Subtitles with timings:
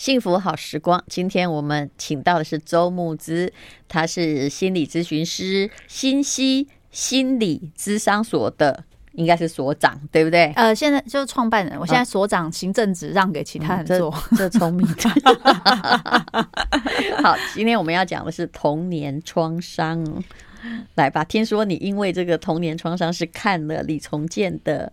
[0.00, 3.52] 幸福好时光，今天我们请到的是周木之，
[3.86, 10.50] 他是心理咨询师，心曦心理咨商所的，应该是所长，对不对？
[10.56, 14.88] 呃，现在就是创办人，我现在所长行政职让给其他人做， 嗯、这聪明。
[17.22, 20.02] 好，今天我们要讲的是童年创伤，
[20.94, 21.22] 来吧。
[21.22, 24.90] 听说你因为这个童年创伤是看了李重建的。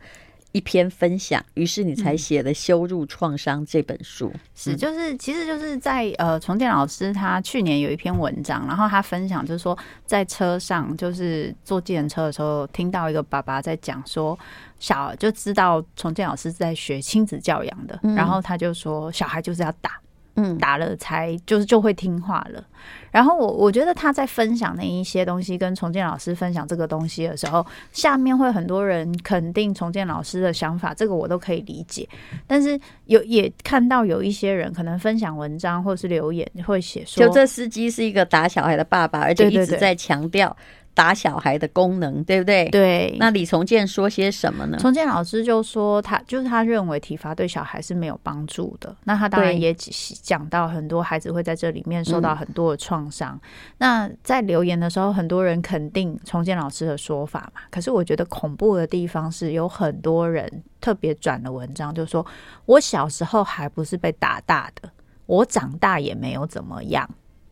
[0.58, 4.32] 一篇分享，于是你才写了《羞辱创伤》这本书。
[4.34, 14.36] 嗯、是，就是，其实就是在呃，重建老师他去年有一篇文章，然后他分享就是说，在车上就是坐计程车的时候，听到一个爸爸在讲说，
[14.80, 19.92] 小就知道重建老师是在学亲子教养的，然后他就说，小孩就是要打。
[20.38, 22.64] 嗯，打了才就是就会听话了。
[23.12, 32.08] 然后我我觉得他在分享那一些东西，跟重建老师分享这个东西的时候，下面会很多人肯定重建老师的想法，这个我都可以理解。
[32.46, 40.56] 但是有也看到有一些人可能分享文章或是留言会写说，就这司机是一个打小孩的爸爸，而且一直在强调。
[40.98, 42.68] 打小孩的功能，对不对？
[42.70, 43.16] 对。
[43.20, 44.78] 那李重建说些什么呢？
[44.80, 48.96] 重建老师就说他，他就是他认为体罚对小孩是没有帮助的。
[49.04, 53.36] 那他当然也讲到很多孩子会在这里面受到很多的创伤。
[53.36, 53.42] 嗯。
[53.78, 57.62] 那在留言的时候，很多人肯定重建老师的说法嘛。
[57.70, 62.26] 可是我觉得恐怖的地方是，有很多人特别转了文章，就说
[62.66, 64.90] 我小时候还不是被打大的，
[65.28, 67.08] 我长大也没有怎么样。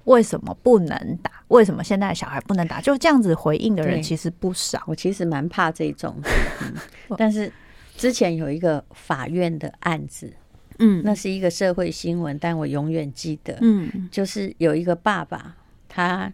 [0.05, 1.31] 为什么不能打？
[1.49, 2.81] 为什么现在的小孩不能打？
[2.81, 4.81] 就这样子回应的人其实不少。
[4.87, 6.15] 我其实蛮怕这种，
[6.61, 6.73] 嗯，
[7.17, 7.51] 但是
[7.95, 10.31] 之前有一个法院的案子，
[10.79, 15.55] 嗯，那是一个社会新闻，但我永远记得，嗯，就是有一个爸爸，
[15.87, 16.31] 他，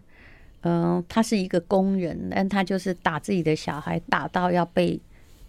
[0.62, 5.00] 嗯，呃，他是一个工人，但他就是打自己的小孩，打到要被。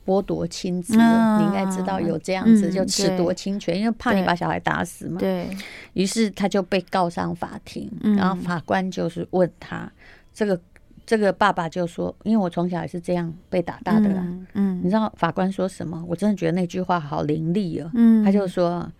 [0.06, 5.18] 剥夺亲子，你应该知道有这样子就褫夺亲权，因为怕你把小孩打死嘛。
[5.18, 5.50] 对，
[5.94, 9.92] 于是他就被告上法庭，然后法官就是问他，
[10.34, 10.60] 这个
[11.06, 14.26] 这个爸爸就说，因为我从小也是这样被打大的啦。
[14.54, 16.04] 嗯，你知道法官说什么？
[16.08, 17.90] 我真的觉得那句话好凌厉哦。
[17.94, 18.92] 嗯，他就说，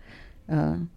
[0.46, 0.88] 嗯，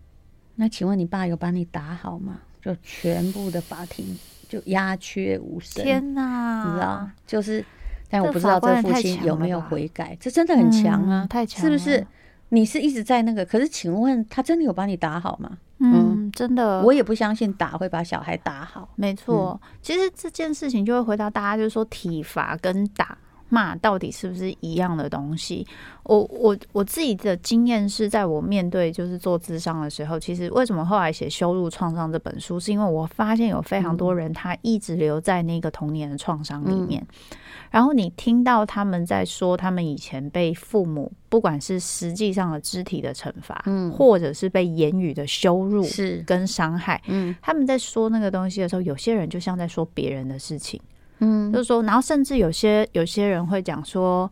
[0.56, 2.40] 那请问你爸有把你打好吗？
[2.62, 4.18] 就全部的法庭
[4.48, 5.84] 就鸦雀无声。
[5.84, 7.66] 天哪，你知道，就是。
[8.10, 11.24] 但我不知道这父亲有没有悔改，这真的很强啊！
[11.24, 12.06] 嗯、太强，是不是？
[12.50, 15.58] 你是一直在那个，可是请问他真的有把你打好吗？
[15.80, 18.88] 嗯，嗯真的，我也不相信打会把小孩打好。
[18.96, 23.18] 没错，嗯、其实这件事情就会回到大家，就是说体罚跟打
[23.50, 25.66] 骂到底是不是一样的东西？
[26.04, 37.02] 我我我自己的经验是在我面对就是做智商的时候，其实为什么后来写《羞辱创伤》这本书，是因为我发现有非常多人他一直留在那个童年的创伤里面。
[37.02, 37.38] 嗯。
[37.70, 46.24] 然后你听到他们在说，他们以前被父母，不管是实际上的肢体的惩罚，嗯，或者是被言语的羞辱，是。
[46.26, 50.80] 跟伤害，嗯，他们在说那个东西的时候，有些人就像在说别人的事情，
[51.20, 54.32] 嗯，就是说，然后甚至有些有些人会讲说，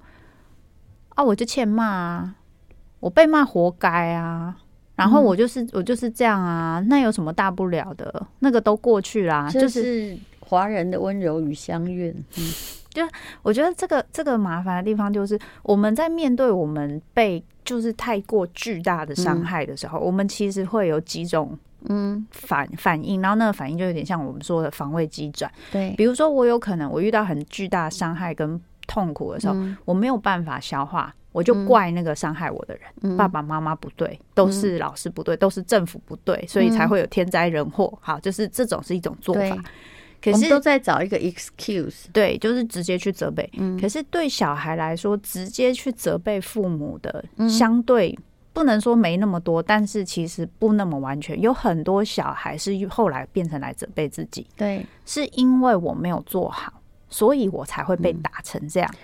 [1.10, 2.36] 啊，我就欠骂啊，
[3.00, 4.56] 我被骂活该啊，
[4.96, 8.28] 然后我就是我就是这样啊，那有什么大不了的？
[8.40, 12.54] 那个都过去啦，就是华人的温柔与相愿，嗯。
[12.96, 13.06] 就
[13.42, 21.60] 我觉得这个这个麻烦的地方，就是我们在面对我们被就是太过巨大的伤害的时候，嗯、我们其实会有几种
[21.90, 25.52] 嗯反反应，然后那个反应就有点像我们说的防卫机转。
[25.72, 37.98] 对，比如说我有可能我遇到很巨大伤害跟痛苦的时候，嗯、我没有办法消化，我就怪那个伤害我的人，嗯、爸爸妈妈不对，都是老师不对，都是政府不对，所以才会有天灾人祸。
[38.02, 39.58] 好，就是这种是一种做法。
[40.22, 43.48] 可是都在找一个 excuse，对，就是直接去责备。
[43.58, 48.18] 嗯，可是对小孩来说，直接去责备父母的，相对
[48.56, 51.40] 不能说没那么多，但是其实不那么完全。
[51.42, 58.96] 有很多小孩是后来变成来责备自己，对，是因为我没有做好，所以我才会被打成这样。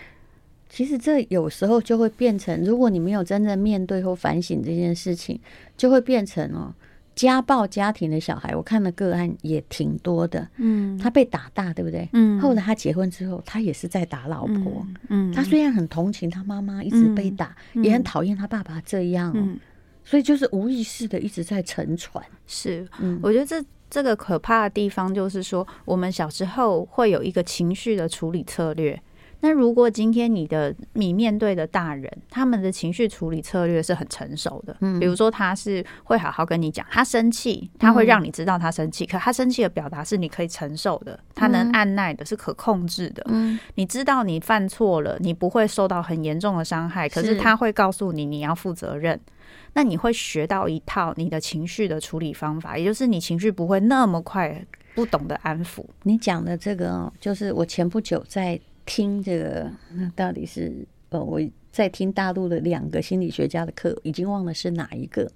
[0.70, 5.38] 其实这有时候就会变成，如果你没有真正面对或反省这件事情，
[5.76, 6.74] 就会变成哦。
[7.16, 10.48] 家暴家庭的小孩，我看的个案也挺多的。
[10.58, 12.08] 嗯，他被打大，对不对？
[12.14, 14.86] 嗯，后来他结婚之后，他也是在打老婆。
[15.10, 19.32] 嗯，他虽然很同情他妈妈一直被打，也很讨厌他爸爸这样。
[19.36, 19.60] 嗯，
[20.04, 22.24] 所以就是无意识的一直在沉船。
[22.48, 29.00] 是，嗯，我觉得这这个可怕的地方就是说，我们小时候会有一个情绪的处理策略。
[29.42, 49.20] 那如果今天你的你面对的大人，他们的情绪处理策略是很成熟的，嗯，比如说他是会好好跟你讲，他生气，他会让你知道他生气，可他生气的表达是你可以承受的，他能按耐的，是可控制的，嗯，你知道你犯错了，你不会受到很严重的伤害，可是他会告诉你你要负责任。
[49.74, 55.84] 那你会学到一套你的情绪的处理方法，也就是你情绪不会那么快不懂得安抚。
[56.04, 61.42] 你讲的这个，就是我前不久在听这个，那到底是呃我。
[61.72, 65.32] 在听大陆的两个心理学家的课，已经忘了是哪一个。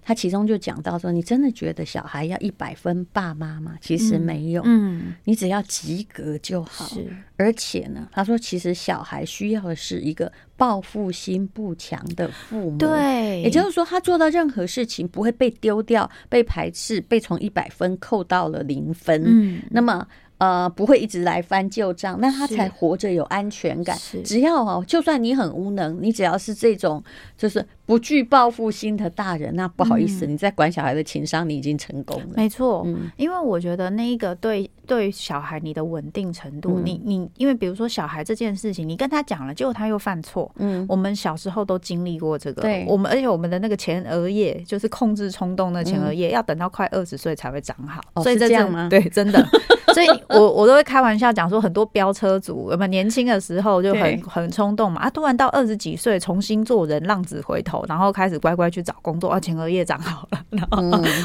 [0.00, 3.76] 他其中就讲到说：“你真的觉得小孩要一百分爸妈吗？
[3.80, 6.86] 其实没有，嗯，你只要及格就好。
[6.86, 7.04] 是，
[7.36, 12.78] 而且呢，他说其实小孩需要的是一个报复心不强的父母。
[12.78, 19.20] 对，也就是说，他做到任何事情不会被丢掉、被排斥、被从一百分扣到了零分。
[19.26, 20.06] 嗯，那么。”
[20.40, 23.94] 呃，不会一直来翻旧账，那他才活着有安全感。
[24.24, 27.04] 只要哦，就算你很无能，你只要是这种
[27.36, 32.28] 就是不具报复心的大人，那不好意思，嗯、你在管小孩的情商，你已经成功了。
[32.34, 40.50] 没错，嗯，因为我觉得那一个对对小孩你的稳定程度，嗯、你你因为比如说小孩这件事情，你跟他讲了，结果他又犯错。
[40.56, 48.00] 嗯，我们小时候都经历过这个，对，我们而且我们的那个前额叶就是控制冲动的前额叶，嗯、要等到快二十岁才会长好。
[48.14, 48.88] 哦、所以这样吗？
[48.88, 49.46] 对，真的。
[49.92, 60.82] 所以我，我我都会开玩笑讲说，很多飙车族，我们年轻的时候就很很冲动嘛，啊，突然到二十几岁重新做人，浪子回头，然后开始乖乖去找工作，啊，前额叶长好了，然后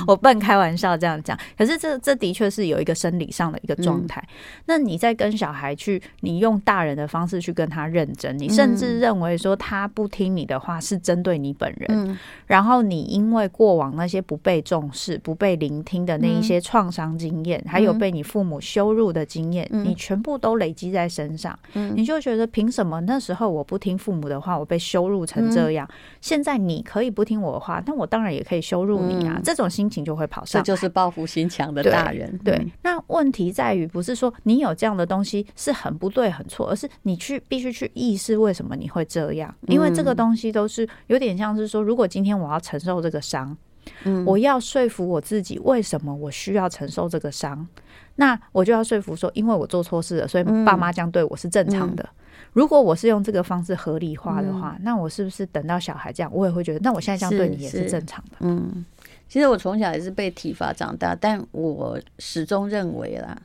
[0.07, 4.23] 我笨开玩笑这样讲，可是这这的确是有一个生理上的一个状态。
[4.65, 25.87] 那你在跟小孩去，你用大人的方式去跟他认真，你甚至认为说他不听你的话是针对你本人，然后你因为过往那些不被重视、不被聆听的那一些创伤经验，还有被你父母羞辱的经验，你全部都累积在身上，嗯、你就觉得凭什么那时候我不听父母的话，我被羞辱成这样？
[25.89, 29.35] 嗯、现在你可以不听我的话，那我当然也可以羞辱你啊！
[29.37, 32.39] 嗯、这种心情就会跑上来，这就是报复心强的大人。
[32.43, 43.55] 对，对，那问题在于不是说你有这样的东西是很不对很错，而是你去必须去意识为什么你会这样，因为这个东西都是有点像是说，如果今天我要承受这个伤，
[44.03, 47.67] 嗯、我要说服我自己为什么我需要承受这个伤。
[48.17, 52.03] 那我就要说服说，因为我做错事了，所以爸妈这样对我是正常的。
[52.03, 58.37] 嗯嗯、如果我是用这个方式合理化的话，嗯、那我是不是等到小孩这样，我也会觉得，那我现在这样对你也是正常的？
[58.39, 58.85] 嗯，
[59.27, 63.37] 其实我从小也是被体罚长大，但我始终认为啦，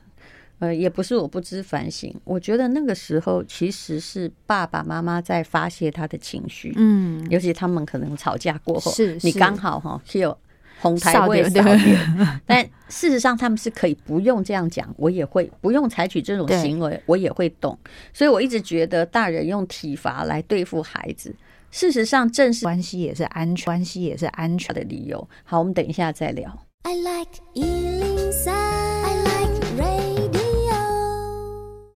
[0.59, 10.37] 呃，也不是我不知反省，我觉得那个时候其实是爸爸妈妈在发泄他的情绪，嗯，尤其他们可能吵架过后，是，是你刚好哈，是有。
[10.81, 11.97] 红台会少点，
[12.45, 17.77] 但事实上他们是可以不用这样讲，我也会不用采取这种行为， 我也会懂。
[18.13, 21.33] 所以我一直觉得大人用体罚来对付孩子，
[21.69, 25.29] 事实上正是关系也是安全，关系也是安全的理由。
[25.43, 26.65] 好，我们等一下再聊。
[26.83, 27.39] I like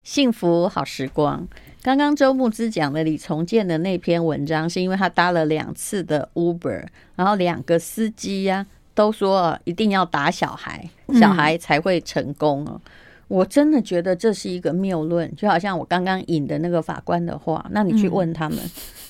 [0.05, 1.45] 幸福好时光。
[1.81, 6.85] 刚刚周牧之讲的李重建的那篇文章，是因为他搭了两次的 Uber，
[7.15, 8.73] 然后两个司机呀、啊。
[8.95, 12.79] 都说一定要打小孩，小孩才会成功哦。
[13.27, 18.57] 我真的觉得这是一个谬论，就好像我刚刚引的那个法官的话，那你去问他们，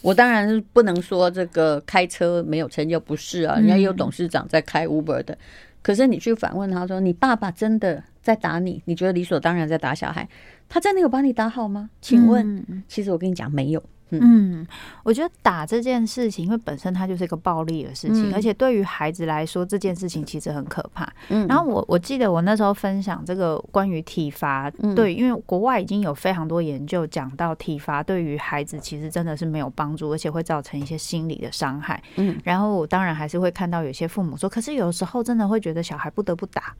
[0.01, 5.37] 我当然是不能说这个开车没有成就，不是啊，人家有董事长在开 Uber 的。
[5.85, 8.81] 可是你去反问他说，你爸爸真的在打你？
[8.85, 10.27] 你觉得理所当然在打小孩？
[10.67, 11.91] 他真的有把你打好吗？
[12.01, 13.83] 请问，其实我跟你讲，没有。
[14.11, 14.65] 嗯，
[15.03, 21.11] 我觉得打这件事情，因为本身它就是一个暴力的事情，嗯、而且对于孩子来说，这件事情其实很可怕。
[21.29, 32.01] 嗯，然后我我记得我那时候分享这个关于体罚，嗯、对，因为国外已经有非常多研究讲到体罚对于孩子其实真的是没有帮助，而且会造成一些心理的伤害。
[32.17, 36.75] 嗯，然后我当然还是会看到有些父母说，可是有时候真的会觉得小孩不得不打。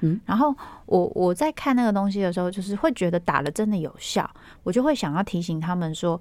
[0.00, 0.52] 嗯，然后
[0.86, 4.28] 我我在看那个东西的时候，就是会觉得打了真的有效，
[4.62, 6.18] 我就会想要提醒他们说。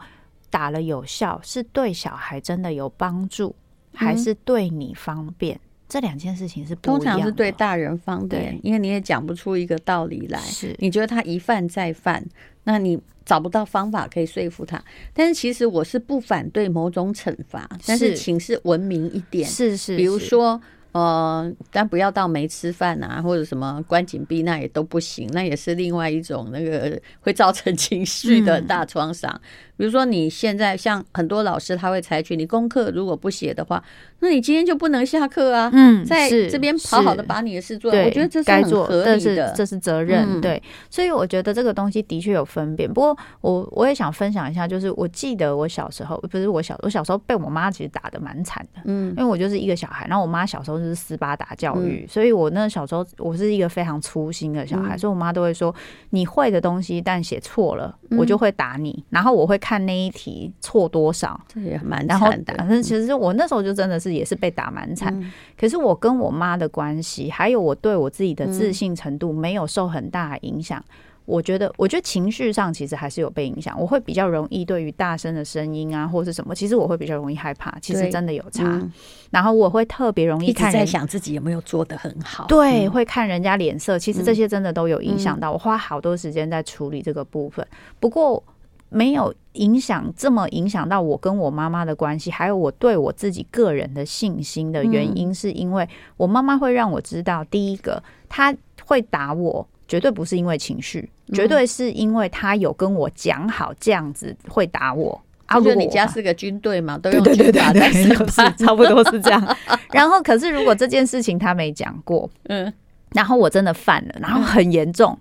[0.50, 3.56] 打了有效，是对小孩真的有帮助，
[3.94, 5.56] 还是对你方便？
[5.56, 6.76] 嗯、这两件事情是。
[6.76, 10.40] 通常是对大人方便，因为你也讲不出一个道理来。
[10.40, 12.26] 是，你觉得他一犯再犯，
[12.64, 14.84] 那你找不到方法可以说服他。
[15.14, 19.48] 但是其实我是不反对某种惩罚，但是请是文明一点。
[19.48, 20.62] 是是，是，比如说。
[20.92, 29.32] 呃，但不要到没吃饭啊，或者什么关紧闭，那也都不行，那也是另外一种那个会造成情绪的 大创伤。
[29.32, 29.42] 嗯、
[29.78, 33.84] 比如说你现在像很多老师，他会采取你功课如果不写的话，
[34.20, 35.70] 那你今天就不能下课啊？
[35.74, 37.92] 嗯，在这边好好的把你的事做。
[37.92, 40.40] 我觉得这是很合理的，这是责任。
[40.42, 42.92] 对，所以我觉得这个东西的确有分辨。
[42.92, 48.82] 不过我我也想分享一下，就是我记得我小时候，不是我小我小时候被我妈其实打的蛮惨的。
[48.86, 55.74] 嗯，因为我就是一个小孩，然后我妈小时候就是斯巴达教育，所以我那小时候我是一个非常粗心的小孩，所以我妈都会说，
[56.10, 59.04] 你会的东西但写错了，我就会打你。
[59.10, 62.54] 然后我会看那一题错多少，这也蛮惨的。
[62.56, 70.80] 反正其实我那时候就真的是也是被打蛮惨，嗯、可是我跟我妈的关系，还有我对我自己的自信程度没有受很大的影响。
[70.80, 73.80] 嗯、我觉得，我觉得情绪上其实还是有被影响。
[73.80, 77.78] 我会比较容易对于大声的声音啊，或是什么，其实我会比较容易害怕。
[77.80, 78.64] 其实真的有差。
[78.66, 78.92] 嗯、
[79.30, 82.46] 然后我会特别容易看人，在想自己有没有做得很好。
[82.48, 84.00] 对，嗯、会看人家脸色。
[84.00, 87.66] 其实这些真的都有影响到我，花好多时间在处理这个部分。
[88.00, 88.44] 不过。
[88.90, 98.56] 没有影响这么影响到我跟我妈妈的关系，还有我对我自己个人的信心的原因，是因为我妈妈会让我知道，第一个，她
[98.86, 105.22] 会打我，绝对不是因为情绪，绝对是因为她有跟我讲好这样子会打我。
[105.46, 109.58] 啊，如果你家是个军队嘛，都对对对对对， 差不多是这样。
[109.92, 112.72] 然后，可是如果这件事情她没讲过，嗯，
[113.14, 115.18] 然后我真的犯了，然后很严重。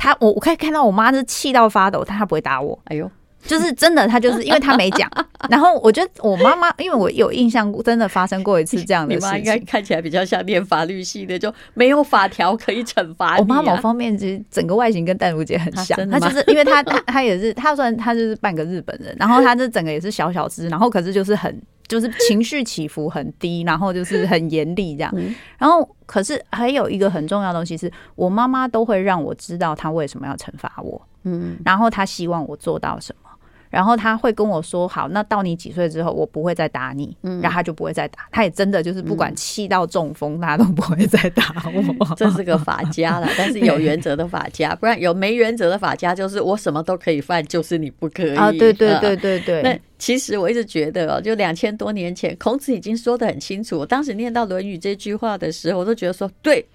[0.00, 2.78] 他我我可以看到我妈是气到发抖，但她不会打我。
[2.84, 3.10] 哎呦，
[3.42, 5.06] 就是真的，她就是因为她没讲。
[5.50, 9.28] 然后我觉得我妈妈，因为我有印象，真的发生过一次这样的事情。
[9.28, 13.38] 你妈应该看起来比较像念法律系的，就没有法条可以惩罚、啊。
[13.38, 21.60] 我妈某方面其实整个外形跟淡如姐很像，她就是因为她她她也是，她算她就是半个日本人，然后她这整个也是小小只，然后可是就是很。
[21.90, 25.12] 就是情绪起伏很低， 然后就是很严厉这样。
[25.58, 31.00] 然后，可是还有一个很重要的东西是，我妈妈都会让我知道她为什么要惩罚我。
[31.24, 33.29] 嗯，然后她希望我做到什么。
[33.70, 38.26] 然后他会跟我说：“好，那到你几岁之后，我不会再打你。”嗯，然后他就不会再打。
[38.30, 42.14] 他也真的就是不管气到中风，他都不会再打我。
[42.16, 48.50] 这是个法家了， 但是有原则的法家，不然有没原则的法家，就是我什么都可以犯，就是你不可以啊！
[48.50, 49.62] 对对对对对。
[49.62, 53.78] 那其实我一直觉得哦，就两千多年前，孔子已经说得很清楚。
[53.78, 56.66] 我当时念到《论语》这句话的时候，我都觉得说对。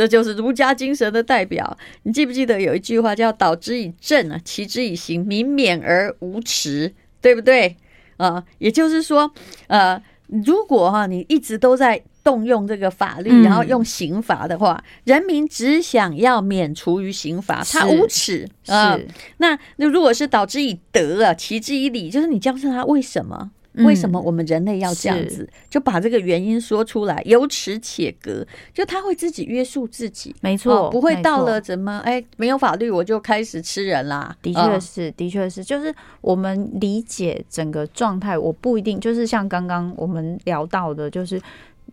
[0.00, 1.76] 这就是儒家精神的代表。
[2.04, 6.90] 你记不记得有一句话叫“导之以政啊，齐之以刑，民免而无耻”，
[7.20, 7.76] 对不对？
[8.16, 9.30] 啊、呃，也就是说，
[9.66, 18.98] 呃，如果哈、啊、你一直都在动用这个法律，然后用刑罚的话，嗯、人民只想要免除于刑罚，他无耻啊。
[19.36, 23.50] 那那如果是导之以德啊，齐之以礼，就是你教授他为什么？
[23.74, 25.48] 为什么我们人类要这样子？
[25.68, 34.36] 就把这个原因说出来，有耻且格，就他会自己约束自己，没错，不会到了怎么哎没有法律我就开始吃人啦。
[34.42, 41.40] 的确是，的确是，就是我们理解整个状态，我不一定就是像刚刚我们聊到的，就是。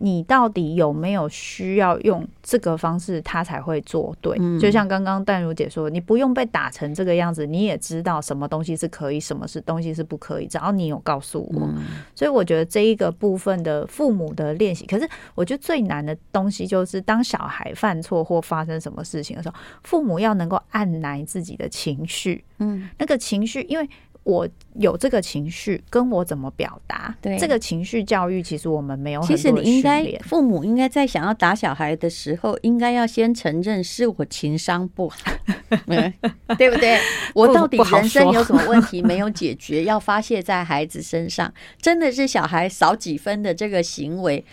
[0.00, 4.36] 你到底有没有需要用这个方式，他才会做对？
[4.40, 11.62] 嗯、就像刚刚淡如姐说，你不用被打成这个样子，你也知道什么东西是可以，什么是东西是不可以，只要你有告诉我。
[11.62, 22.44] 嗯、所以我觉得这一个部分的父母的练习，可是我觉得最难的东西就是当小孩犯错或发生什么事情的时候，父母要能够按捺自己的情绪。
[22.58, 23.88] 嗯，那个情绪，因为。
[24.28, 27.16] 我有这个情绪，跟我怎么表达？
[27.22, 29.22] 对，这个情绪教育，其实我们没有。
[29.22, 35.32] 其实你应该，父母应该在想要打小孩的时候，应该要先承认是我情商不好，
[36.58, 36.98] 对不对？
[37.34, 41.50] 我到底人生有什么问题没有解决， 要发泄在孩子身上？
[41.80, 44.44] 真的是小孩少几分的这个行为。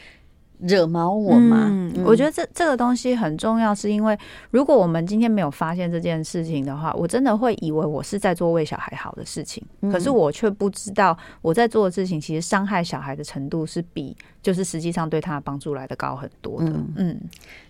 [0.59, 1.67] 惹毛我吗？
[1.69, 4.17] 嗯，我觉得这这个东西很重要，是因为
[4.51, 16.71] 如果我们今天没有发现这件事情的话，我真的会以为我是在做为小孩好的事情，可是我却不知道我在做的事情其实伤害小孩的程度是比就是实际上对他的帮助来的高很多的。
[16.95, 17.19] 嗯，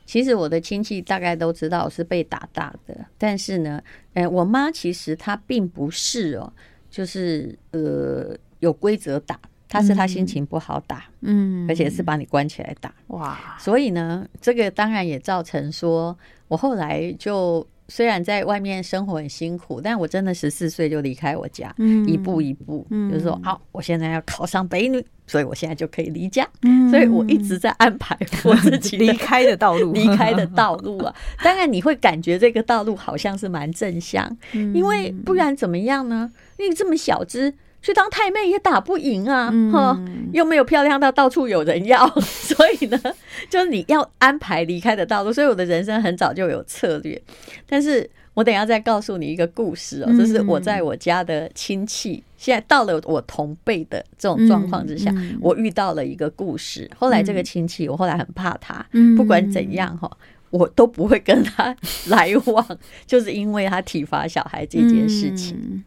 [0.05, 3.81] 其实我的亲戚大概都知道我是被打大的，但是呢，
[4.13, 6.51] 哎，我妈其实她并不是哦，
[6.89, 9.39] 就是呃有规则打。
[9.67, 13.55] 他是他心情不好打，嗯，而且是把你关起来打，哇！
[13.59, 16.15] 所以呢，这个当然也造成说，
[16.47, 31.13] 我后来就虽然在外面生活很辛苦，但我真的十四岁就离开我家，嗯，一步一步，嗯，就是说，好，我现在要考上北女，所以我现在就可以离家，嗯，所以我一直在安排我自己 离开的道路， 离开的道路啊。
[31.43, 36.31] 当然你会感觉这个道路好像是蛮正向，因为不然怎么样呢？
[36.57, 37.53] 因为这么小只。
[37.85, 42.99] 去当太妹也打不赢啊，哈、嗯，又没有漂亮到到处有人要， 所以呢，
[43.47, 45.31] 就是你要安排离开的道路。
[45.31, 47.21] 所以我的人生很早就有策略，
[47.69, 56.89] 但是我等一下再告诉你一个故事哦，这是我在我家的亲戚，现在到了我同辈的这种状况之下，我遇到了一个故事。
[56.97, 58.83] 后来这个亲戚，我后来很怕他，
[59.15, 60.09] 不管怎样哈，
[60.49, 61.75] 我都不会跟他
[62.09, 62.65] 来往，
[63.05, 65.83] 就是因为他体罚小孩这件事情。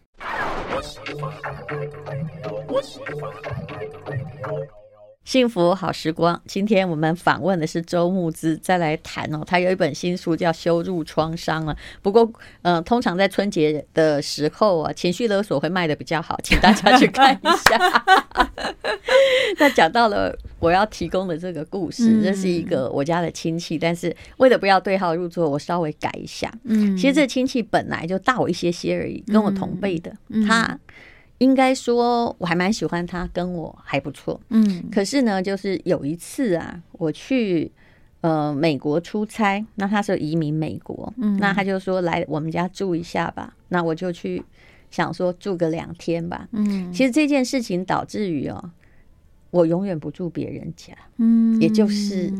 [5.24, 9.42] 幸福好时光，今天我们访问的是周牧之，再来谈哦。
[9.46, 11.76] 他有一本新书叫《羞辱创伤》了。
[12.00, 12.26] 不过，
[12.62, 18.47] 嗯，通常在春节的时候啊，情绪勒索会卖的比较好，请大家去看一下。
[19.58, 26.52] 那讲到了我要提供的这个故事，这是一个我家的亲戚，但是为了不要对号入座，我稍微改一下。
[26.64, 30.12] 嗯，其实这亲戚本来就大我一些些而已，跟我同辈的，
[30.46, 30.78] 他。
[31.38, 34.40] 应该说，我还蛮喜欢他，跟我还不错。
[34.48, 37.70] 嗯，可是呢，就是有一次啊，我去
[38.22, 44.42] 呃美国出差，那他是移民美国，嗯，那他就说来我们家住一下吧，那我就去
[44.90, 46.48] 想说住个两天吧。
[46.50, 48.72] 嗯，其实这件事情导致于哦。
[49.50, 52.30] 我永远不住别人家，嗯，也就是，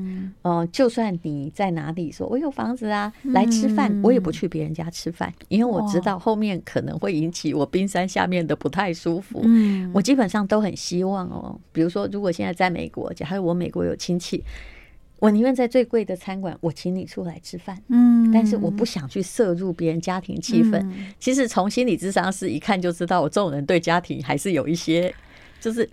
[0.43, 9.41] 呃，就算你在哪里说我有房子啊，来吃饭，我也不去别人家吃饭，因为我知道后面可能会引起我冰山下面的不太舒服。
[9.45, 14.45] 嗯，我基本上都很希望哦，比如说，如果现在在美国，假如我美国有亲戚，
[15.19, 20.87] 我宁愿在最贵的餐馆，我请你出来吃饭，嗯，但是我不想去摄入别人家庭气氛。
[21.19, 25.15] 其实从心理智商是一看就知道，我这种人对家庭还是有一些，
[25.59, 25.89] 就是。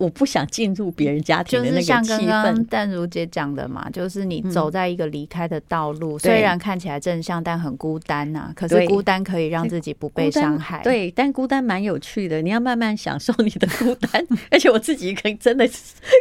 [0.00, 1.98] 我不想进入别人家庭的那个气氛。
[2.00, 8.50] 就是像刚刚淡如姐讲的嘛，就是你走在一个离开的道路，虽然看起来正向，但很孤单呐。
[8.56, 10.82] 可是孤单可以让自己不被伤害。
[10.82, 14.26] 对，但孤单蛮有趣的，你要慢慢享受你的孤单。
[14.50, 15.68] 而且我自己可以真的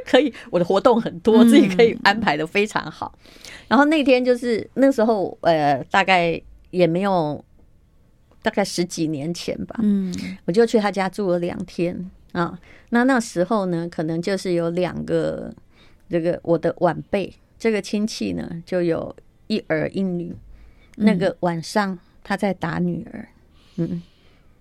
[0.05, 3.17] 可以，我的活动很多，自己可以安排的非常好。
[3.69, 7.41] 然后那天就是那时候，呃，大概也没有，
[8.41, 9.79] 大概十几年前吧。
[9.81, 12.12] 嗯，我就去他家住了两天。
[12.31, 12.59] 啊，
[12.89, 15.53] 那那时候呢，可能就是有两个
[16.09, 19.15] 这个我的晚辈，这个亲戚呢，就有
[19.48, 20.36] 一儿一女。
[20.98, 23.27] 那个晚上他在打女儿，
[23.77, 24.01] 嗯，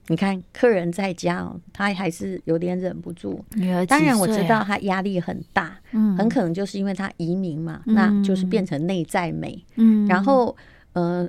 [0.07, 3.45] 你看客人在家哦，他还是有点忍不住。
[3.55, 10.57] 女儿，当然我知道他压力很大，嗯，很可能就是因为他移民嘛，那就是变成内在美，嗯，然后
[10.93, 11.29] 呃。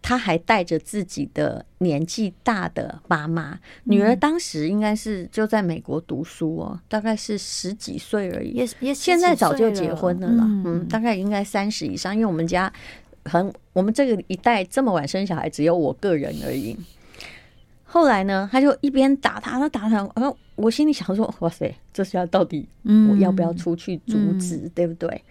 [0.00, 12.72] 他还带着自己的年纪大的妈妈，女儿当时应该是就在美国读书哦，大概是十几岁而已，也也现在早就结婚了啦，嗯，大概应该三十以上，因为我们家
[13.24, 16.76] 很我们这个一代这么晚生小孩，只有我个人而已。
[17.84, 22.66] 后来呢，他就一边打他，他打他，然后我心里想说，哇塞，这下到底
[23.10, 25.22] 我要不要出去阻止，对不对？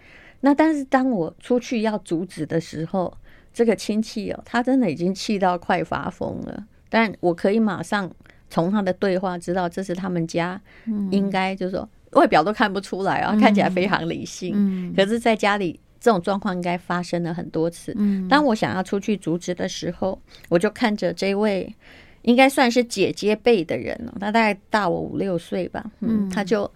[0.42, 3.12] 那但是当我出去要阻止的时候。
[3.58, 6.64] 这个亲戚哦，他真的已经气到快发疯了。
[6.90, 8.08] 但我可以马上
[8.52, 10.62] 从他的对话知道，这是他们家
[11.10, 14.94] 应该就是说外表都看不出来啊，看起来非常理性。
[14.96, 17.98] 可是在家里这种状况应该发生了很多次。
[18.30, 21.76] 当我想要出去阻止的时候，我就看着这位
[22.22, 25.84] 应该算是姐姐辈的人了，他大概大我五六岁吧。
[26.02, 26.72] 嗯，他就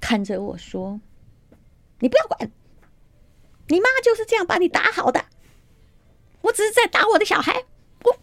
[0.00, 0.98] 看着我说
[2.00, 2.50] ：“你不要管，
[3.68, 5.22] 你妈就是这样把你打好的。”
[6.40, 7.52] 我只是在打我的小孩。
[8.04, 8.16] 我，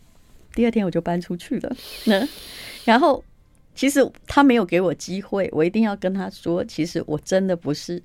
[0.53, 1.75] 第二天我就搬出去了。
[2.05, 2.27] 嗯，
[2.85, 3.23] 然后
[3.73, 8.01] 其实他没有给我机会，我一定要跟他说，其实我真的不是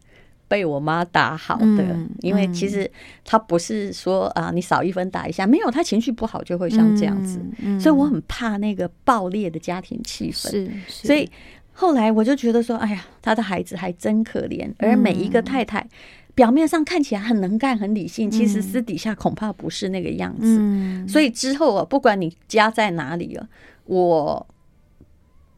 [0.48, 2.90] 被我妈打好的，因为其实
[3.24, 7.40] 他不是说啊，你少一分打一下，没有，他情绪不好就会像这样子，
[7.78, 10.50] 所以我很怕那个爆裂的家庭气氛。
[10.50, 11.30] 是，所以
[11.72, 15.86] 后来我就觉得说，哎呀，他的孩子还真可怜，而每一个太太。
[16.40, 20.56] 表面上看起来很能干、很理性，其实私底下恐怕不是那个样子。
[20.58, 23.46] 嗯，所以之后啊，不管你家在哪里啊，
[23.84, 24.46] 我。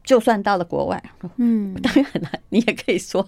[0.03, 1.01] 就算到了国外，
[1.37, 3.25] 嗯，当然了，你也可以说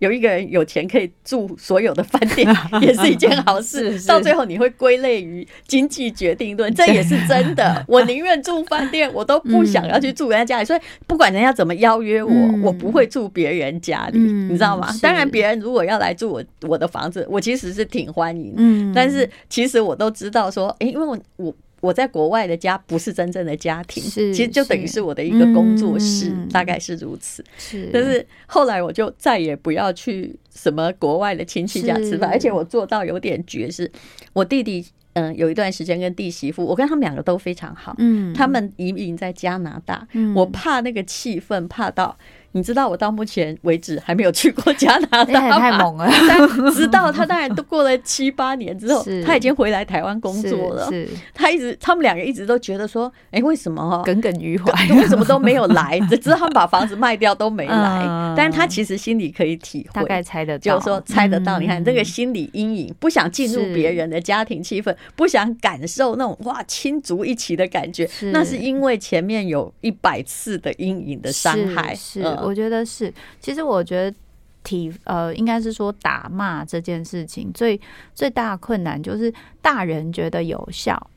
[0.00, 2.48] 有一个人有钱可以住所有的饭店，
[2.82, 4.00] 也是一件好事。
[4.06, 7.82] 到最后你会归类于经济决定论，这也是真的。
[7.86, 10.64] 我宁愿住饭店，我都不想要去住人家家里。
[10.64, 14.92] 所以不管人家怎么邀约我，我不会住别人家里，你知道吗？
[15.00, 18.52] 当然，别人如果要来住我我的房子，我其实是挺欢迎。
[18.56, 21.54] 嗯，但是其实我都知道说，哎，因为我我。
[21.80, 27.44] 我在国外的家不是真正的家庭，其实就等于是我的一个工作室，大概是如此。
[27.58, 33.90] 是，但是后来我就再也不要去什么国外的亲戚家吃饭，而且我做到有点绝，是
[34.32, 37.94] 我弟弟，嗯，有一段时间跟弟媳妇，我跟他们两个都非常好。
[37.98, 42.16] 嗯，他们移民在加拿大，我怕那个气氛，怕到
[42.52, 45.24] 你知道我到目前为止还没有去过加拿大，
[45.58, 46.08] 太猛了。
[46.28, 50.88] 但直到他当然都过了七八年之后，他已经回来台湾工作了。
[50.88, 56.00] 是，他一直他们两个一直都觉得说，哎，为什么耿耿于怀，为什么都没有来？
[56.08, 58.34] 只知道他们把房子卖掉都没来。
[58.36, 61.58] 但是他其实心里可以体会，大概猜得到，就是说猜得到。
[61.58, 71.94] 你看这个心理阴影，不想进入别人的家庭气氛，不想感受那种哇亲族一起的感觉，那是因为前面有一百次的阴影的伤害。
[71.94, 73.12] 是，我觉得是。
[73.40, 74.16] 其实我觉得
[74.62, 77.80] 体呃，应该是说打骂这件事情最
[78.14, 81.10] 最大的困难就是大人觉得有效。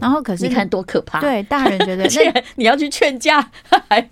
[0.00, 1.20] 然后可是你看多可怕！
[1.20, 2.02] 对，大人觉得
[2.34, 3.40] 那你要去劝架，
[3.88, 4.02] 还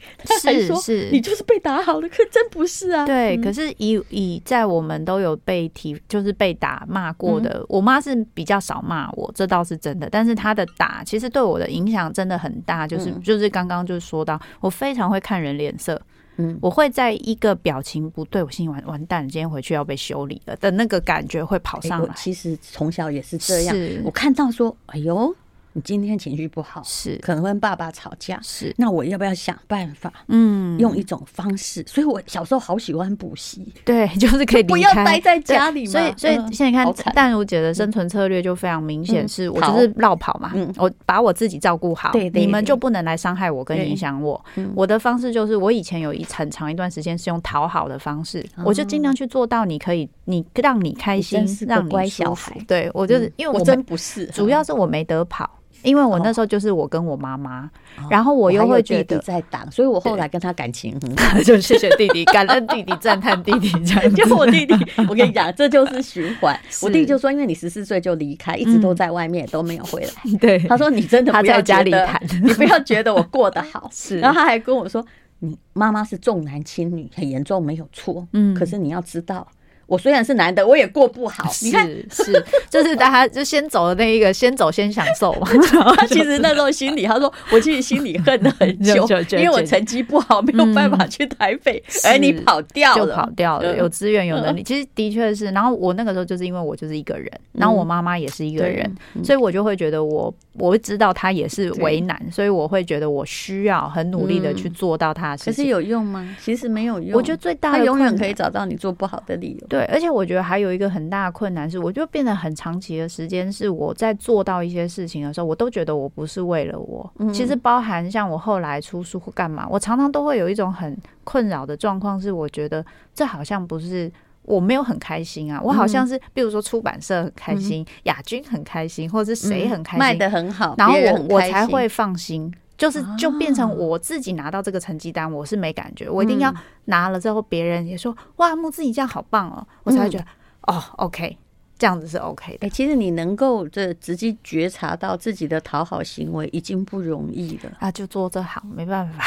[0.40, 3.04] 是是你就是被打好了，可真不是啊。
[3.04, 10.08] 对，可是以以在我们都有被提，就是被打骂过的，我妈是比较少骂我，这倒是真的。
[10.08, 16.00] 但是她的打其实对我的影响真的很大，就是就是刚刚就说到，我非常会看人脸色，
[16.42, 22.14] 嗯，我会在一个表情不对，我心里完完蛋，今天回去要被修理了的那个感觉会跑上来。
[22.16, 25.34] 其实从小也是这样，我看到说，哎呦。
[25.74, 30.12] 你今天情绪不好，是可能跟爸爸吵架，是那我要不要想办法？
[30.28, 31.82] 嗯，用一种方式。
[31.86, 35.92] 所以我小时候好喜欢补习，对， 就是可以不要待在家里嘛。
[35.92, 40.52] 所以，所以现在看淡如姐的生存策略就非常明显，是我就是绕跑嘛。
[40.54, 44.42] 嗯，我把我自己照顾好，对，你们就不能来伤害我跟影响我。
[44.74, 52.54] 我的方式就是，我以前有一很长一段时间是用讨好的方式，我就尽量去做到，你可以，你让你开心，让你乖小孩。
[52.68, 55.48] 对我就是因为我真不是，主要是我没得跑。
[55.82, 57.68] 因为我那时候就是我跟我妈妈，
[58.10, 64.14] 然后我又会觉得在挡，所以我后来跟他感情很好， 就谢谢弟弟， 感恩弟弟，赞叹弟弟， 这样。
[64.14, 64.74] 就我弟弟，
[65.08, 66.58] 我跟你讲，这就是循环。
[66.82, 70.38] 我弟弟就说，因为你十四岁就离开，一直都在外面都没有回来。
[70.38, 73.88] 对，他说你真的不要家里谈，你不要觉得我过得好。
[73.92, 75.04] 是，然后他还跟我说，
[75.40, 78.26] 你妈妈是重男轻女，很严重，没有错。
[78.32, 79.46] 嗯，可是你要知道。
[79.86, 81.50] 我虽然是男的，我也过不好。
[81.62, 85.48] 你看，是就是大家就先走的那一个，先走先享受嘛。
[85.96, 93.76] 他其实那时候心里，他说我其实心里恨了很久， 因为我成绩不好，没有办法去台北，而你跑掉了，就跑掉了。
[93.76, 95.46] 有资源有能力，其实的确是。
[95.52, 98.90] 然后我那个时候就是因为我就是一个人，然后我妈妈也是一个人，
[99.24, 105.52] 所以我就会觉得我我会知道他也是为难，所以我会觉得我需要很努力的去做到他的事情。
[105.52, 106.36] 可是有用吗？
[106.40, 107.12] 其实没有用。
[107.12, 109.66] 我觉得最大永远可以找到你做不好的理由。
[109.72, 109.84] 对。
[109.86, 117.10] 而且我觉得还有一个很大的困难是，我就变得很长期的时间是我在做到一些事情的时候，我都觉得我不是为了我。
[117.32, 132.52] 其实包含像我后来出书或干嘛，我常常都会有一种很困扰的状况，是我觉得这好像不是我没有很开心啊，我好像是比如说出版社很开心，亚军很开心，或者是谁很开心，卖得很好，然后我我才会放心。
[132.82, 136.52] 就是就变成我自己拿到这个成绩单，我是没感觉，我一定要
[136.86, 140.24] 拿了之后，别人也说哇，木自己这样好棒哦，我才会觉得
[140.62, 141.38] 哦，OK，
[141.78, 142.66] 这样子是 OK 的。
[142.66, 149.24] 哎，其实你能够这直接觉察到自己的讨好行为已经不容易了啊，就做这行没办法。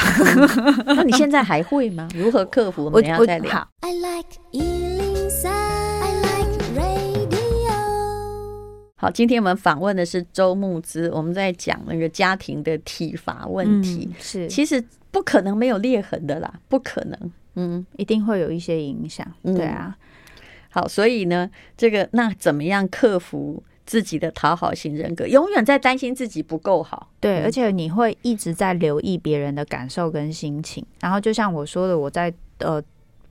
[0.84, 2.06] 那你现在还会吗？
[2.14, 2.84] 如何克服？
[2.92, 3.66] 我们要再聊。
[8.98, 14.08] 好，今天我们访问的是周木之，我们在讲那个家庭的体罚问题。
[14.10, 17.32] 嗯、是，其实不可能没有裂痕的啦，不可能。
[17.56, 19.30] 嗯，一定会有一些影响。
[19.42, 19.94] 对啊。
[20.70, 25.26] 好，所以呢，这个那怎么样克服自己的讨好型人格？
[25.26, 27.10] 永远在担心自己不够好。
[27.20, 30.82] 对，而且你会一直在留意别人的感受跟心情。
[31.00, 32.82] 然后，就像我说的，我在呃。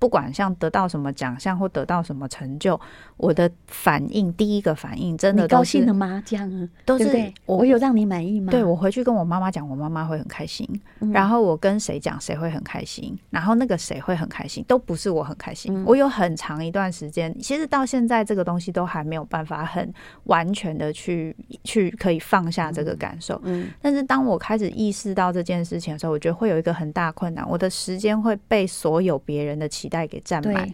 [0.06, 2.80] 不管像得到什么奖项或得到什么成就，
[3.18, 6.22] 我的反应第一个反应真的高兴了吗？
[6.24, 8.52] 这样都是我有让你满意吗？
[8.52, 10.70] 对，我回去跟我妈妈讲，我妈妈会很开心。
[11.12, 13.18] 然后我跟谁讲，谁会很开心。
[13.32, 15.84] 然后那个谁会很开心，都不是我很开心。
[15.86, 19.92] 我有很长一段时间，其实到现在这个东西都还没有办法很
[20.26, 23.42] 完全的去去可以放下这个感受。
[23.46, 30.74] 嗯，但是当我开始意识到这件事情的时候，我觉得会有一个很大困难，我的时间会被所有别人的期待给占满，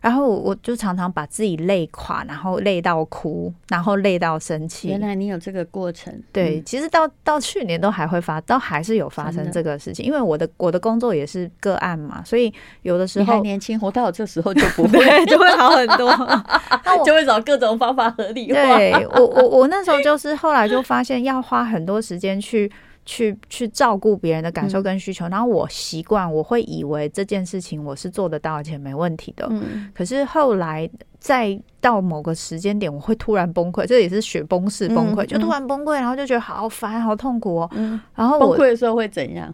[0.00, 4.86] 然后我就常常把自己累垮，然后累到哭，然后累到生气。
[4.86, 10.06] 原来你有这个过程，对，其实到到去年都还会发，都还是有发生这个事情。
[10.06, 16.08] 因为我的我的工作也是个案嘛，所以有的时候还年轻，活到我这时候就不会， 就会好很多，
[17.04, 18.54] 就会找各种方法合理化。
[18.54, 22.70] 对，我我我那时候就是后来就发现要花很多时间去。
[23.08, 29.46] 去去照顾别人的感受跟需求，嗯、然后我习惯，我会以为这件事情我是做得到而且没问题的。
[29.50, 37.70] 嗯，可是后来再到某个时间点，我会突然崩溃，这也是雪崩式崩溃，嗯、就突然崩溃，然后就觉得好烦、好痛苦哦。
[37.72, 39.52] 嗯，然后崩溃的时候会怎样？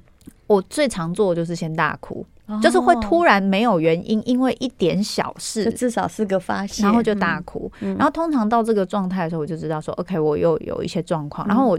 [0.48, 7.70] 我最常做的就是先大哭，哦、就是会突然没有原因，因为一点小事，至少是个发现，然后就大哭。
[7.80, 11.78] 嗯、然后通常到这个状态的时候，我就知道说、嗯、，OK，我又有一些状况，然后我。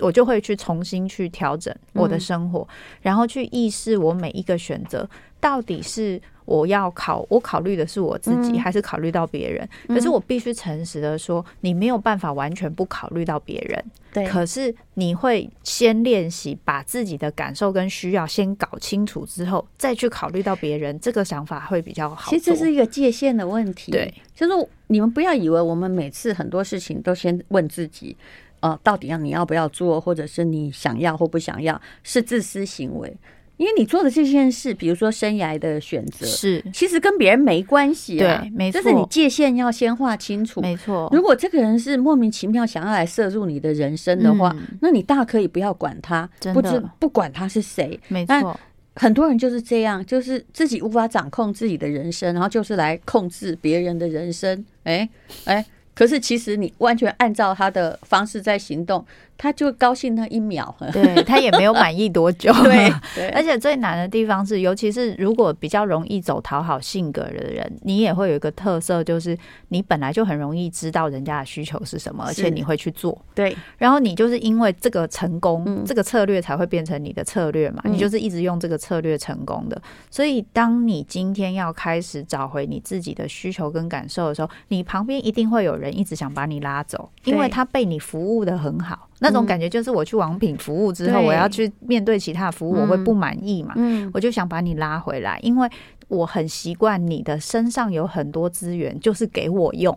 [0.00, 5.08] 我就会去重新去调整我的生活，嗯、然后去意识我每一个选择
[5.38, 9.68] 到底是我要考，我考虑的是我自己，还是考虑到别人？
[9.88, 13.84] 嗯、可是我必须诚实的说，你没有办法完全不考虑到别人。
[14.12, 22.28] 对，可是你会先练习把自己的感受跟需要先搞清楚之后，再去考虑到别人，这个想法会比较好。
[22.30, 23.92] 其实这是一个界限的问题。
[23.92, 28.16] 对，就是你们不要以为我们每次很多事情都先问自己。
[28.60, 33.16] 哦，到底要你要不要做，或者是你想要或不想要，是自私行为。
[33.56, 38.40] 因为你做的这件事，比如说生涯的选择，是其实跟别人没关系啊。
[38.40, 40.62] 对，没错，就是你界限要先画清楚。
[40.62, 48.00] 没错，如果这个人是莫名其妙想要来摄入你的人生的话，嗯、那你大可以不要管他，不知不管他是谁。
[48.08, 48.58] 没错，
[48.94, 54.64] 很多人就是这样，就是自己无法掌控自己的人生，然后就是来控制别人的人生。
[54.84, 55.06] 哎
[55.44, 55.62] 哎。
[56.00, 59.04] 可是，其实你完全按照他的方式在行动。
[59.42, 62.52] 他就高兴那一秒， 对，他也没有满意多久。
[63.16, 69.34] 对，而且最难的地方是，尤其是如果比较容易走讨好性格的人，你也会有一个特色，就是
[69.68, 73.18] 你本来就很容易知道人家的需求是什么，而且你会去做。
[73.34, 79.80] 对，然后你就是因为这个成功，这个策略才会变成你的策略嘛，你就是一直用这个策略成功的。
[80.10, 89.08] 所以，当你今天要开始找回你自己的需求跟感受的时候，你旁边一定会有人一直想把你拉走，因为他被你服务的很好。
[89.20, 93.74] 那种感觉就是我去王品服务之后，我要去面对其他服务，我会不满意嘛？
[93.76, 95.68] 嗯，我就想把你拉回来，因为
[96.08, 99.96] 我很习惯你的身上有很多资源，就是给我用。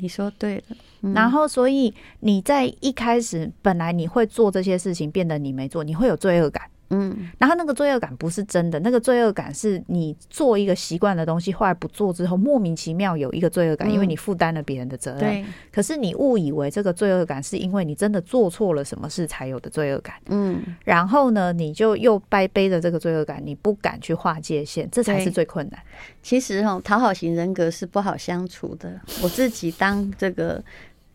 [0.00, 0.76] 你说对了。
[1.14, 6.62] 然后，所以你在一开始本来你会做这些事情，变得你没做，你会有罪恶感。
[6.90, 15.20] 嗯，然后那个罪恶感不是真的，那个罪恶感是你做一个习惯的东西，后来不做之后，莫名其妙有一个罪恶感，因为你负担了别人的责任。
[15.20, 20.14] 对，可是你误以为这个罪恶感是因为你真的做错了什么事才有的罪恶感。
[20.28, 25.78] 嗯，然后呢，你就又背背着这个罪恶感，你不敢去划界限，这才是最困难。
[26.22, 28.98] 其实哈，讨好型人格是不好相处的。
[29.22, 30.62] 我自己当这个。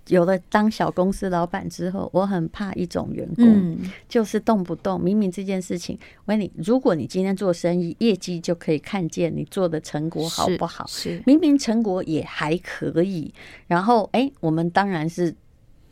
[0.08, 10.86] 有了当小公司老板之后，我很怕一种员工，嗯、就是动不动明明这件事情，我问你，如果你今天做生意，业绩就可以看见你做的成果好不好？
[10.88, 13.34] 是，是明明成果也还可以，
[13.68, 15.34] 然后哎，我们当然是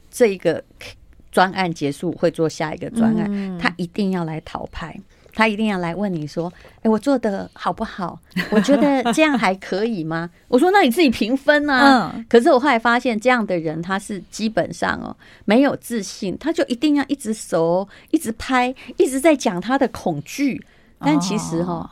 [0.09, 0.63] 这一个
[1.31, 4.99] 专案结束会做下一个专案，嗯、他一定要来讨拍。
[5.33, 6.51] 他一定要来问你说
[6.83, 8.19] ：“哎，我做的好不好？
[8.51, 12.25] 我觉得这样还可以吗？” 我说：“那你自己评分啊。”嗯。
[12.29, 15.15] 可是我后来发现，这样的人他是基本上哦
[15.45, 20.63] 没有自信，他就一定要一直熟，一直拍，一直在讲他的恐惧。
[20.99, 21.89] 但其实哈，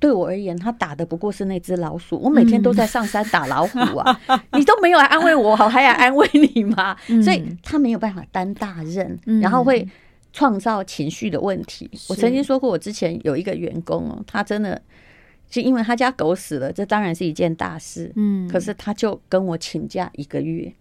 [0.00, 2.18] 对我而言，他打的不过是那只老鼠。
[2.18, 4.20] 我每天都在上山打老虎啊，
[4.52, 6.96] 你都没有来安慰我，我还要安慰你吗？
[7.22, 9.86] 所以他没有办法担大任，然后会。
[10.32, 11.90] 创造情绪的问题。
[12.08, 14.80] 我曾经说过，我之前有一个员工哦，他真的
[15.48, 18.12] 就因为他家狗死了，这当然是一件大事。
[18.16, 20.72] 嗯，可是他就跟我请假一个月。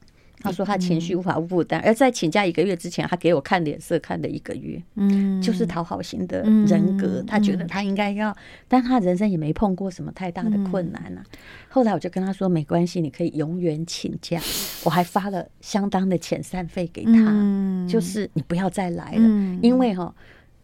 [0.47, 4.81] 他说他情绪无法负担，而在请假一个月之前，他给我看脸色看了一个月。
[4.95, 8.35] 嗯，就是讨好型的人格，他觉得他应该要，
[8.67, 11.23] 但他人生也没碰过什么太大的困难啊。
[11.69, 14.39] 后来我就跟他说，没关系，你可以永远请假，
[14.85, 20.13] 我还发了相当的遣散费给他，就是你不要再来了，因为哈。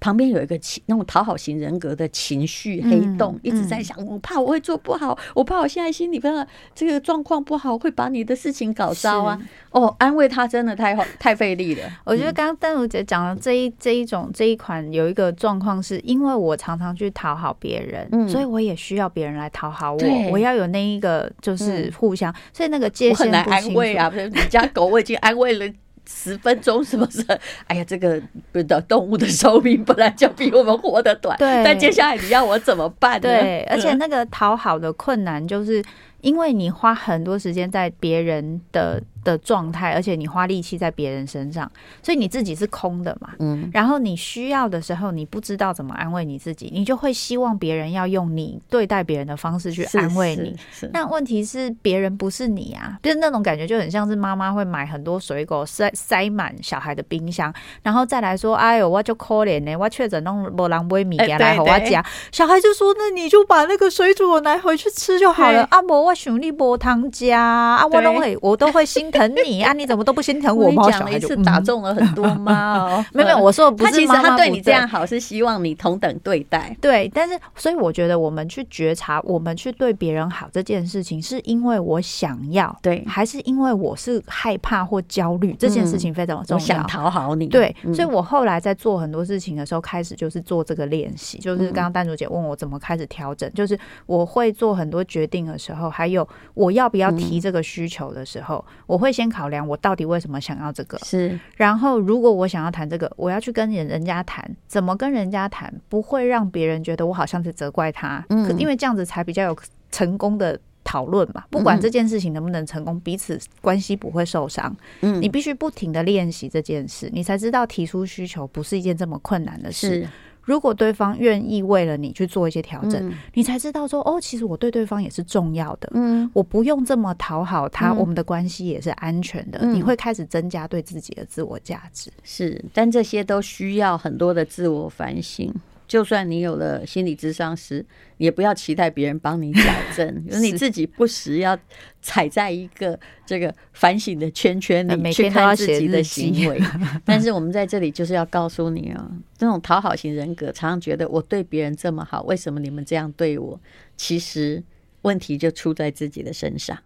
[0.04, 9.42] 旁边有一个情那种讨好型人格的情绪黑洞，一直在想，我怕我会做不好，我怕我现在心里边这个状况不好，会把你的事情搞糟啊！
[9.72, 11.84] 哦，安慰他真的太 太费力了。
[12.04, 20.00] 我觉得刚刚丹如姐讲的这一这一种这一款有一个状况，是因为我常常去讨好别人，所以我也需要别人来讨好我，
[20.34, 23.38] 我要有那一个就是互相，所以那个界限不清楚。
[23.38, 25.74] 我很难安慰啊， 你家狗我已经安慰了。
[26.08, 27.26] 十分钟是不是？
[27.68, 31.64] 哎呀，这个不知道动物的寿命本来就比我们活得短，对。
[31.64, 33.22] 但接下来你要我怎么办呢？
[33.22, 35.84] 对，而且那个讨好的困难，就是
[36.24, 39.00] 因为你花很多时间在别人的。
[39.24, 43.30] 的状态，而且你花力气在别人身上，所以你自己是空的嘛。
[43.40, 50.54] 嗯，然后你需要的时候，你不知道怎么安慰你自己，你就会希望别人要用你对待别人的方式去安慰你。
[50.92, 70.70] 那问题是别人不是你啊，就是那种感觉就很像是妈妈会买很多水果塞塞满小孩的冰箱，然后再来说：“哎呦，我就可怜呢，我确诊弄没人买米给来和我家。”小孩就说：“那你就把那个水果拿回去吃就好了。”啊，无我我想你无汤家啊，我都会我都会心疼你 啊，你怎么都不心疼我？
[70.70, 85.56] 我讲了一次打中了很多妈哦， 没有没有，我说不是他其实他对你这样好是希望你同等对待，对，但是所以我觉得我们去觉察，我们去对别人好这件事情，是因为我想要，对，还是因为我是害怕或焦虑？
[85.58, 109.58] 这件事情非常重要，我想讨好你，对，所以我后来在做很多事情的时候，开始就是做这个练习，就是刚刚丹竹姐问我怎么开始调整，就是我会做很多决定的时候，还有我要不要提这个需求的时候，我会先考量我到底为什么想要这个，是，然后如果我想要谈这个，我要去跟人人家谈，怎么跟人家谈，不会让别人觉得我好像是责怪他，嗯，可因为这样子才比较有
[109.92, 110.60] 成功的。
[110.86, 114.76] 讨论嘛，不管这件事情能不能成功，彼此关系不会受伤。
[115.00, 120.08] 嗯，你必须不停的练习这件事，你才知道提出需求不是一件这么困难的事。
[120.44, 125.90] 如果对方愿意为了你去做一些调整，你才知道说，哦，其实我对对方也是重要的。
[125.94, 129.66] 嗯，我不用这么讨好他，我们的关系也是安全的。
[129.66, 132.12] 你会开始增加对自己的自我价值。
[132.24, 135.54] 是，但这些都需要很多的自我反省。
[135.88, 137.86] 就算你有了心理咨商师，
[138.18, 139.62] 也不要期待别人帮你矫
[139.96, 141.58] 正， 是你自己不时要
[142.02, 146.60] 踩在一个这个反省的圈圈里，去看自己的行为。
[147.06, 153.60] 但是我们在这里就是要告诉你啊，这种讨好型人格，常常觉得我对别人这么好，为什么你们这样对我？
[153.96, 154.64] 其实
[155.04, 156.78] 问题就出在自己的身上。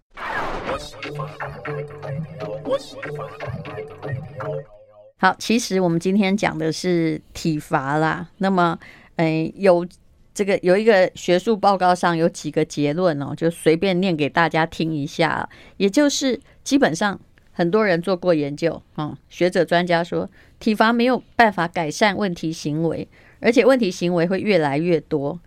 [5.20, 8.28] 好，其实我们今天讲的是体罚啦。
[8.38, 8.78] 那么，
[9.16, 9.84] 哎，有
[10.32, 15.48] 这个有一个学术报告上有几个结论哦，就随便念给大家听一下。
[15.76, 17.18] 也就是基本上
[17.50, 23.08] 很多人做过研究，嗯，学者专家说，体罚没有办法改善问题行为，
[23.40, 25.40] 而且问题行为会越来越多。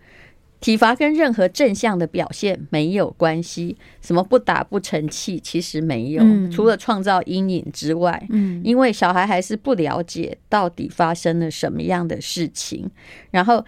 [0.62, 12.88] 体罚跟任何正向的表现没有关系，什么不打不成器，其实没有，嗯、除了创造阴影之外，嗯，因为小孩还是不了解到底发生了什么样的事情，
[13.30, 13.62] 然后。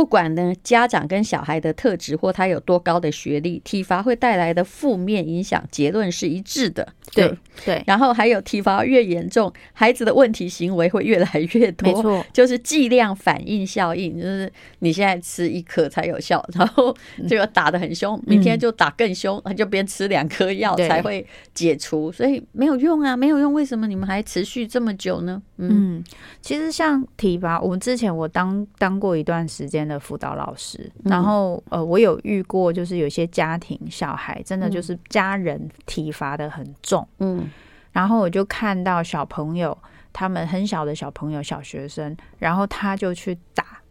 [0.00, 6.88] 不管呢，家长跟小孩的特质或他有多高的学历，体罚会带来的负面影响，结论是一致的。
[7.12, 7.36] 对
[7.66, 11.92] 对，然后还有体罚越严重，孩子的问题行为会越来越多。
[11.92, 16.96] 没错，就是剂量反应效应，就是你现在吃一颗才有效，然后
[17.28, 23.52] 这个打得很凶，明天就打更凶，就边吃两颗药才会解除，所以没有用啊，没有用。
[23.52, 25.42] 为什么你们还持续这么久呢？
[25.58, 26.02] 嗯，
[26.40, 37.50] 其实像体罚，我们之前我当当过一段时间的辅导老师，然后呃，我有遇过，就是有些家庭小孩真的就是家人体罚的很重，嗯，
[37.90, 39.76] 然后我就看到小朋友，
[40.12, 43.82] 他们很小的小朋友，小学生，然后他就去打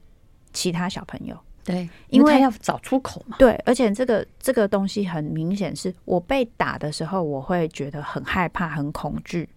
[0.53, 9.47] 其他小朋友，对，因为他要找出口嘛，对，而且这个这个东西很明显是我被打的时候，我会觉得很害怕，很恐惧。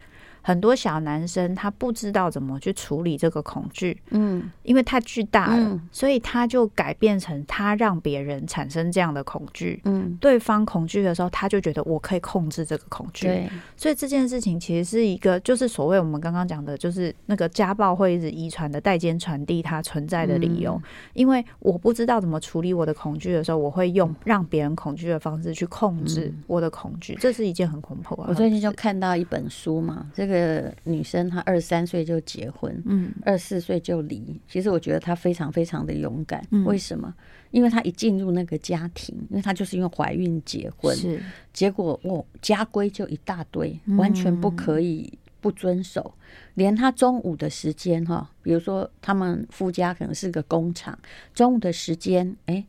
[0.43, 20.83] 很多小男生他不知道怎么去处理这个恐惧，嗯，因为太巨大了，嗯、所以他就改变成他让别人产生这样的恐惧，嗯，对方恐惧的时候，他就觉得我可以控制这个恐惧，对，所以这件事情其实是一个，就是所谓我们刚刚讲的，就是那个家暴会一直遗传的代间传递它存在的理由，嗯、
[21.15, 28.27] 因为我不知道怎么处理我的恐惧的时候，我会用让别人恐惧的方式去控制我的恐惧，嗯、这是一件很恐怖啊。
[28.29, 30.32] 我最近就看到一本书嘛，这个。
[30.33, 34.41] 这个女生她二十三岁就结婚，嗯，二十四岁就离。
[34.49, 36.43] 其实我觉得她非常非常的勇敢。
[36.65, 37.15] 为什么？
[37.51, 46.15] 因为她一进入那个家庭，因为她就是因为怀孕结婚，是结果哦，家规就一大堆，完全不可以不遵守。
[46.55, 50.99] 连她中午的时间哈，比如说他们夫家可能是个工厂，
[51.35, 52.65] 中午的时间，哎，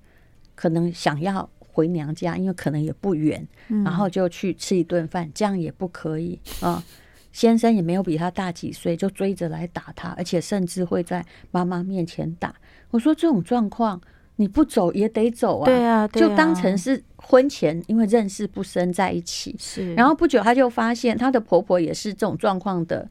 [0.53, 3.47] 可能想要回娘家，因为可能也不远，
[3.85, 6.83] 然后就去吃一顿饭，这样也不可以啊。
[7.33, 12.53] 先生也没有比他大几岁，就追着来打他，而且甚至会在妈妈面前打。
[12.91, 13.99] 我说这种状况，
[14.35, 15.65] 你不走也得走啊。
[15.65, 19.55] 对啊，就当成是婚前因为认识不深在一起。
[19.59, 23.09] 是，然后不久他就发现她的婆婆也是这种状况的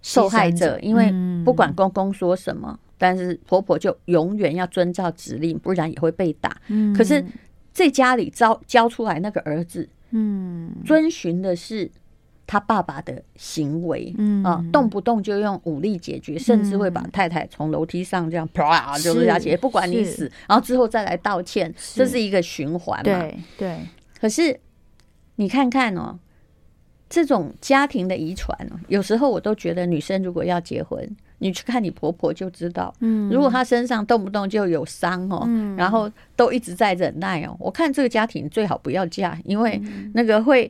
[0.00, 1.12] 受害者，因为
[1.44, 6.56] 不管公公说什么，但是婆婆就永远要遵照指令，不然也会被打。
[6.96, 7.22] 可是
[7.74, 11.90] 这家里招教出来那个儿子，嗯，遵循的是。
[12.50, 23.04] 他爸爸的行为，嗯啊，动不动就用武力解决，甚至会把太太从楼梯上这样啪就下去，不管你死，然后之后再来道歉，这是一个循环嘛？
[23.04, 23.78] 对对。
[24.20, 24.58] 可是
[25.36, 26.18] 你看看哦，
[27.08, 31.08] 这种家庭的遗传哦，有时候我都觉得女生如果要结婚，
[31.38, 32.92] 你去看你婆婆就知道。
[32.98, 39.80] 嗯，如果她身上动不动就有伤哦，嗯，然后都一直在忍耐哦，我看这个家庭最好不要嫁，因为
[40.14, 40.68] 那个会。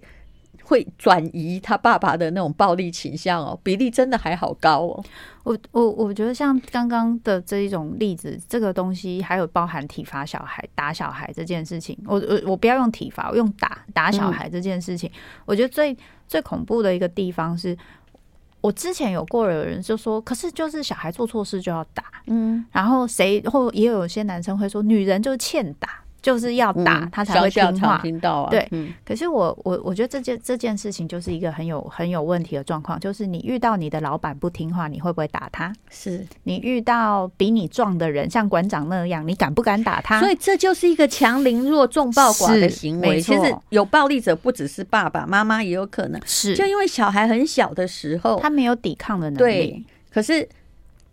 [0.71, 5.05] 会转移他爸爸的那种暴力倾向哦，比例真的还好高哦。
[5.43, 11.99] 我我我觉得像刚刚的这一种例子，这个东西还有包含体罚小孩、打小孩这件事情。
[12.07, 15.11] 我我我不要用体罚，我用打打小孩这件事情。
[15.11, 15.97] 嗯、我觉得最
[16.29, 17.77] 最恐怖的一个地方是，
[18.61, 26.05] 我之前有过有人就说，可是就是小孩做错事就要打，嗯，然后谁或也有些男生会说，女人就是欠打。
[26.23, 28.51] 就是要打他才会听话，听到啊。
[28.51, 28.69] 对，
[29.05, 35.73] 可是我我我觉得这件这件事情就是一个很有很有问题的状况，就是你遇到你的老板不听话，你会不会打他？
[35.91, 40.21] 是你遇到比你壮的人，像馆长那样，你敢不敢打他？
[40.21, 43.21] 所以这就是一个强凌弱、重暴寡的行为。
[43.21, 49.53] 其实有暴力者不只是爸爸妈妈，也有可能是就因为小孩很小的时候，他没有抵抗的能力。
[49.53, 50.49] 对，可是。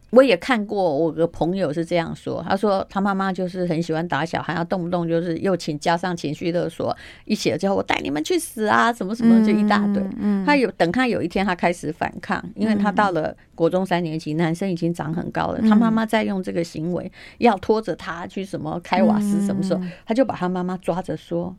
[0.10, 6.96] 我也看过，我个朋友是这样说，他说他妈妈就是很喜欢打小孩，要动不动就是又请加上情绪勒索，
[7.26, 10.02] 一起了之后我带你们去死啊，什么什么就一大堆。
[10.18, 21.54] 嗯，他有等他有一天他开始反抗，因为他到了国中三年级，男生已经长很高了，他妈妈在用这个行为要拖着他去什么开瓦斯，什么时候他就把他妈妈抓着说。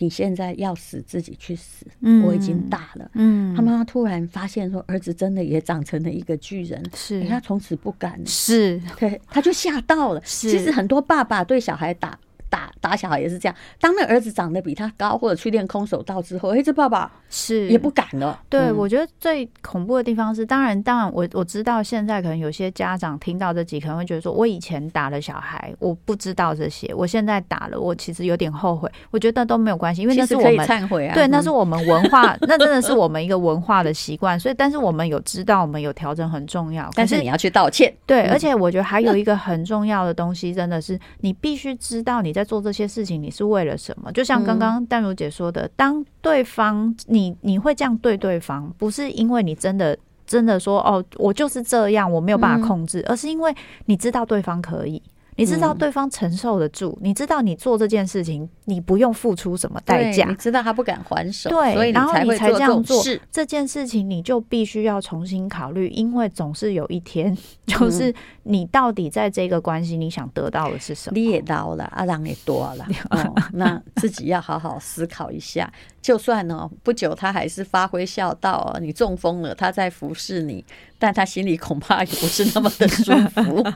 [0.00, 1.86] 你现在要死，自己去死。
[2.24, 3.08] 我已经大了。
[3.14, 6.82] 嗯，他妈妈突然发现说，儿子真的也长成了一个巨人。
[6.96, 8.20] 是，他从此不敢。
[8.26, 10.20] 是，对，他就吓到了。
[10.24, 12.18] 其实很多爸爸对小孩打。
[12.50, 18.38] 打打小孩也是这样，当那儿子长得比他高，或者去练空手道之后，哎，这爸爸是也不敢了。
[18.50, 28.90] 对，嗯、我觉得最恐怖的地方是，当然，当然我，我我知道现在可能有些家长听到这集，可能会觉得说，我以前打了小孩，我不知道这些，我现在打了，我其实有点后悔。
[29.10, 34.38] 我觉得都没有关系，因为那是我们忏悔啊，对，那是我们文化， 那真的是我们一个文化的习惯。
[34.38, 36.90] 所以，但是我们有知道，我们有调整很重要。
[36.94, 37.92] 但是你要去道歉。
[38.06, 43.22] 对，而且我觉得还有一个很重要的东西，真的是你必须知道你在做这些事情。
[43.22, 44.10] 你是为了什么？
[44.12, 53.54] 就像刚刚淡如姐说的，当对方你你会这样对对方，不是因为你真的真的说哦，我就是这样，我没有办法控制，而是因为
[53.86, 55.02] 你知道对方可以。
[55.40, 67.36] 你知道对方承受得住，你知道你做这件事情，你不用付出什么代价，你知道他不敢还手，对，所以然后你才这样做这，件事情，你就必须要重新考虑，因为总是有一天，
[67.66, 71.18] 就是你到底在这个关系，你想得到的是什么？
[71.18, 75.72] 你也老了，阿郎也多了， 哦，那自己要好好思考一下。
[76.00, 80.64] 就算呢，不久他还是发挥孝道，你中风了，他在服侍你，
[80.98, 83.66] 但他心里恐怕也不是那么的舒服。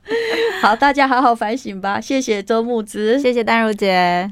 [0.60, 1.98] 好，大家好好反省吧。
[1.98, 4.28] 谢谢周牧之，谢谢丹如姐。